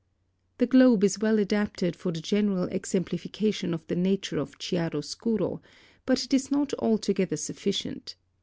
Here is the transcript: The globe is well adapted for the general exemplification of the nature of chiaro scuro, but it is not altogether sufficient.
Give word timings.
The 0.57 0.65
globe 0.65 1.03
is 1.03 1.19
well 1.19 1.37
adapted 1.37 1.95
for 1.95 2.11
the 2.11 2.21
general 2.21 2.63
exemplification 2.63 3.71
of 3.71 3.85
the 3.85 3.95
nature 3.95 4.39
of 4.39 4.57
chiaro 4.57 5.03
scuro, 5.05 5.61
but 6.07 6.23
it 6.23 6.33
is 6.33 6.49
not 6.49 6.73
altogether 6.79 7.37
sufficient. 7.37 8.15